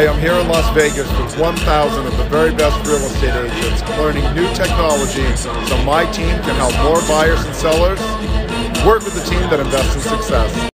Hi, 0.00 0.08
I'm 0.08 0.18
here 0.18 0.32
in 0.32 0.48
Las 0.48 0.74
Vegas 0.74 1.06
with 1.20 1.38
1,000 1.38 2.06
of 2.06 2.16
the 2.16 2.24
very 2.24 2.54
best 2.54 2.74
real 2.86 2.96
estate 3.04 3.34
agents 3.34 3.82
learning 3.98 4.24
new 4.34 4.48
technology 4.54 5.36
so 5.36 5.76
my 5.84 6.10
team 6.10 6.40
can 6.40 6.56
help 6.56 6.72
more 6.82 7.02
buyers 7.06 7.44
and 7.44 7.54
sellers 7.54 8.00
work 8.86 9.04
with 9.04 9.12
the 9.12 9.28
team 9.28 9.42
that 9.50 9.60
invests 9.60 9.96
in 9.96 10.00
success. 10.00 10.69